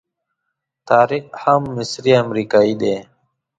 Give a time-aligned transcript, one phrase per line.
[0.87, 2.95] طارق هم مصری امریکایي دی.